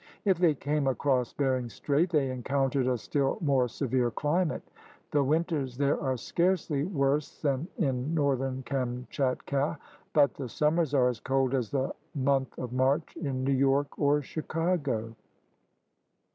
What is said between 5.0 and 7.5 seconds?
The winters there are scarcely worse